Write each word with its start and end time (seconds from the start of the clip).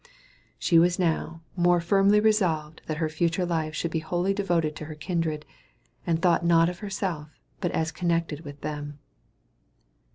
She 0.57 0.79
was 0.79 0.97
now 0.97 1.43
more 1.55 1.79
firmly 1.79 2.19
resolved 2.19 2.81
that 2.87 2.97
her 2.97 3.07
future 3.07 3.45
life 3.45 3.75
should 3.75 3.91
be 3.91 3.99
wholly 3.99 4.33
devoted 4.33 4.75
to 4.77 4.85
her 4.85 4.95
kindred, 4.95 5.45
and 6.07 6.19
thought 6.19 6.43
not 6.43 6.69
of 6.69 6.79
herself 6.79 7.37
but 7.59 7.69
as 7.69 7.91
connected 7.91 8.39
with 8.39 8.61
them. 8.61 8.97